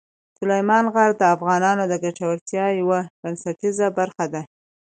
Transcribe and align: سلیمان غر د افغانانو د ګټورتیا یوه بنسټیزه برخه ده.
سلیمان 0.37 0.85
غر 0.93 1.09
د 1.19 1.23
افغانانو 1.35 1.83
د 1.87 1.93
ګټورتیا 2.03 2.65
یوه 2.79 2.99
بنسټیزه 3.21 3.87
برخه 3.99 4.25
ده. 4.33 4.41